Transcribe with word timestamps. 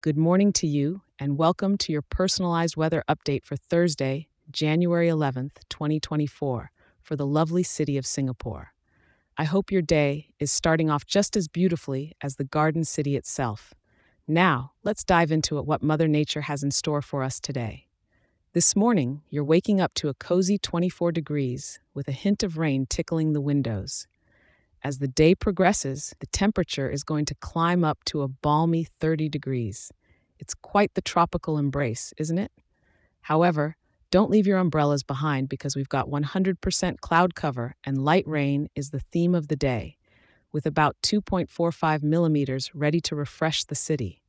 Good 0.00 0.16
morning 0.16 0.52
to 0.52 0.66
you, 0.68 1.02
and 1.18 1.36
welcome 1.36 1.76
to 1.78 1.90
your 1.90 2.02
personalized 2.02 2.76
weather 2.76 3.02
update 3.08 3.44
for 3.44 3.56
Thursday, 3.56 4.28
January 4.48 5.08
11th, 5.08 5.56
2024, 5.70 6.70
for 7.02 7.16
the 7.16 7.26
lovely 7.26 7.64
city 7.64 7.98
of 7.98 8.06
Singapore. 8.06 8.74
I 9.36 9.42
hope 9.42 9.72
your 9.72 9.82
day 9.82 10.28
is 10.38 10.52
starting 10.52 10.88
off 10.88 11.04
just 11.04 11.36
as 11.36 11.48
beautifully 11.48 12.14
as 12.22 12.36
the 12.36 12.44
garden 12.44 12.84
city 12.84 13.16
itself. 13.16 13.74
Now, 14.28 14.70
let's 14.84 15.02
dive 15.02 15.32
into 15.32 15.60
what 15.62 15.82
Mother 15.82 16.06
Nature 16.06 16.42
has 16.42 16.62
in 16.62 16.70
store 16.70 17.02
for 17.02 17.24
us 17.24 17.40
today. 17.40 17.88
This 18.52 18.76
morning, 18.76 19.22
you're 19.30 19.42
waking 19.42 19.80
up 19.80 19.94
to 19.94 20.08
a 20.08 20.14
cozy 20.14 20.58
24 20.58 21.10
degrees 21.10 21.80
with 21.92 22.06
a 22.06 22.12
hint 22.12 22.44
of 22.44 22.56
rain 22.56 22.86
tickling 22.88 23.32
the 23.32 23.40
windows. 23.40 24.06
As 24.84 24.98
the 24.98 25.08
day 25.08 25.34
progresses, 25.34 26.14
the 26.20 26.26
temperature 26.26 26.88
is 26.90 27.02
going 27.02 27.24
to 27.26 27.34
climb 27.34 27.84
up 27.84 28.04
to 28.04 28.22
a 28.22 28.28
balmy 28.28 28.84
30 28.84 29.28
degrees. 29.28 29.92
It's 30.38 30.54
quite 30.54 30.94
the 30.94 31.02
tropical 31.02 31.58
embrace, 31.58 32.14
isn't 32.16 32.38
it? 32.38 32.52
However, 33.22 33.76
don't 34.10 34.30
leave 34.30 34.46
your 34.46 34.58
umbrellas 34.58 35.02
behind 35.02 35.48
because 35.48 35.76
we've 35.76 35.88
got 35.88 36.08
100% 36.08 37.00
cloud 37.00 37.34
cover 37.34 37.74
and 37.84 38.02
light 38.04 38.26
rain 38.26 38.68
is 38.74 38.90
the 38.90 39.00
theme 39.00 39.34
of 39.34 39.48
the 39.48 39.56
day, 39.56 39.98
with 40.52 40.64
about 40.64 40.96
2.45 41.02 42.02
millimeters 42.02 42.74
ready 42.74 43.00
to 43.02 43.16
refresh 43.16 43.64
the 43.64 43.74
city. 43.74 44.22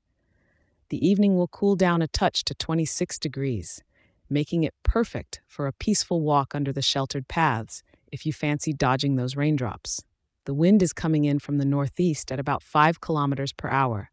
The 0.89 1.07
evening 1.07 1.37
will 1.37 1.47
cool 1.47 1.75
down 1.75 2.01
a 2.01 2.07
touch 2.07 2.43
to 2.45 2.55
26 2.55 3.19
degrees, 3.19 3.83
making 4.29 4.63
it 4.63 4.73
perfect 4.83 5.41
for 5.47 5.67
a 5.67 5.73
peaceful 5.73 6.21
walk 6.21 6.55
under 6.55 6.73
the 6.73 6.81
sheltered 6.81 7.27
paths 7.27 7.83
if 8.11 8.25
you 8.25 8.33
fancy 8.33 8.73
dodging 8.73 9.15
those 9.15 9.35
raindrops. 9.35 10.03
The 10.49 10.55
wind 10.55 10.81
is 10.81 10.93
coming 10.93 11.25
in 11.25 11.37
from 11.37 11.59
the 11.59 11.63
northeast 11.63 12.31
at 12.31 12.39
about 12.39 12.63
5 12.63 13.01
kilometers 13.01 13.53
per 13.53 13.69
hour, 13.69 14.09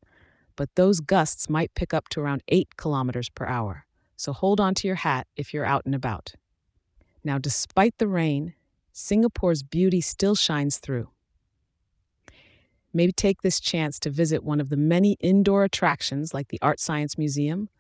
but 0.55 0.69
those 0.75 1.01
gusts 1.01 1.49
might 1.49 1.75
pick 1.75 1.95
up 1.95 2.11
to 2.11 2.21
around 2.21 2.43
8 2.49 2.77
kilometers 2.77 3.31
per 3.31 3.47
hour, 3.47 3.87
so 4.17 4.35
hold 4.35 4.61
on 4.61 4.75
to 4.75 4.87
your 4.87 4.97
hat 4.97 5.27
if 5.35 5.55
you're 5.55 5.65
out 5.65 5.87
and 5.87 5.95
about. 5.95 6.35
Now, 7.25 7.39
despite 7.39 7.97
the 7.97 8.07
rain, 8.07 8.53
Singapore's 8.93 9.63
beauty 9.63 10.03
still 10.03 10.35
shines 10.35 10.77
through. 10.77 11.09
Maybe 12.93 13.13
take 13.13 13.41
this 13.41 13.59
chance 13.59 13.99
to 14.01 14.11
visit 14.11 14.45
one 14.45 14.61
of 14.61 14.69
the 14.69 14.77
many 14.77 15.17
indoor 15.21 15.65
attractions 15.65 16.35
like 16.35 16.49
the 16.49 16.61
ArtScience 16.63 17.17
Museum 17.17 17.71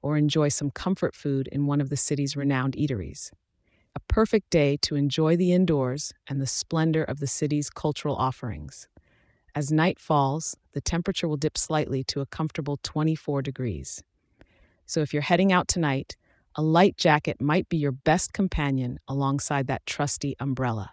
or 0.00 0.16
enjoy 0.16 0.48
some 0.48 0.70
comfort 0.70 1.14
food 1.14 1.46
in 1.52 1.66
one 1.66 1.82
of 1.82 1.90
the 1.90 1.96
city's 1.98 2.38
renowned 2.38 2.72
eateries 2.72 3.32
perfect 4.18 4.50
day 4.50 4.76
to 4.76 4.96
enjoy 4.96 5.36
the 5.36 5.52
indoors 5.52 6.12
and 6.26 6.40
the 6.40 6.46
splendor 6.60 7.04
of 7.04 7.20
the 7.20 7.26
city's 7.28 7.70
cultural 7.70 8.16
offerings. 8.16 8.88
As 9.54 9.70
night 9.70 10.00
falls, 10.00 10.56
the 10.72 10.80
temperature 10.80 11.28
will 11.28 11.36
dip 11.36 11.56
slightly 11.56 12.02
to 12.02 12.20
a 12.20 12.26
comfortable 12.26 12.80
24 12.82 13.42
degrees. 13.42 14.02
So 14.86 15.02
if 15.02 15.12
you're 15.12 15.22
heading 15.22 15.52
out 15.52 15.68
tonight, 15.68 16.16
a 16.56 16.62
light 16.62 16.96
jacket 16.96 17.40
might 17.40 17.68
be 17.68 17.76
your 17.76 17.92
best 17.92 18.32
companion 18.32 18.98
alongside 19.06 19.68
that 19.68 19.86
trusty 19.86 20.34
umbrella. 20.40 20.90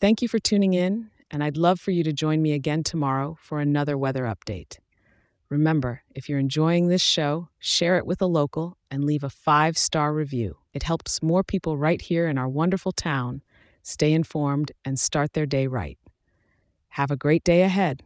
Thank 0.00 0.22
you 0.22 0.26
for 0.26 0.40
tuning 0.40 0.74
in, 0.74 1.10
and 1.30 1.44
I'd 1.44 1.56
love 1.56 1.78
for 1.78 1.92
you 1.92 2.02
to 2.02 2.12
join 2.12 2.42
me 2.42 2.50
again 2.50 2.82
tomorrow 2.82 3.38
for 3.40 3.60
another 3.60 3.96
weather 3.96 4.24
update. 4.24 4.78
Remember, 5.54 6.02
if 6.16 6.28
you're 6.28 6.40
enjoying 6.40 6.88
this 6.88 7.00
show, 7.00 7.48
share 7.60 7.96
it 7.96 8.06
with 8.06 8.20
a 8.20 8.26
local 8.26 8.76
and 8.90 9.04
leave 9.04 9.22
a 9.22 9.30
five 9.30 9.78
star 9.78 10.12
review. 10.12 10.56
It 10.72 10.82
helps 10.82 11.22
more 11.22 11.44
people 11.44 11.78
right 11.78 12.02
here 12.02 12.26
in 12.26 12.38
our 12.38 12.48
wonderful 12.48 12.90
town 12.90 13.40
stay 13.80 14.12
informed 14.12 14.72
and 14.84 14.98
start 14.98 15.32
their 15.32 15.46
day 15.46 15.68
right. 15.68 15.96
Have 16.88 17.12
a 17.12 17.16
great 17.16 17.44
day 17.44 17.62
ahead. 17.62 18.02